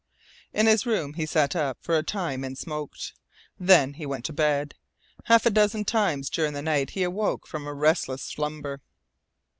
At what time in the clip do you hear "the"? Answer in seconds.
6.53-6.63